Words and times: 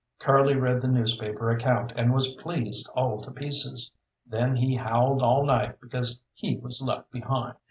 Curly 0.17 0.55
read 0.55 0.81
the 0.81 0.87
newspaper 0.87 1.51
account, 1.51 1.93
and 1.95 2.11
was 2.11 2.33
pleased 2.33 2.89
all 2.95 3.21
to 3.21 3.29
pieces. 3.29 3.95
Then 4.25 4.55
he 4.55 4.75
howled 4.75 5.21
all 5.21 5.45
night 5.45 5.79
because 5.79 6.19
he 6.33 6.57
was 6.57 6.81
left 6.81 7.11
behind. 7.11 7.53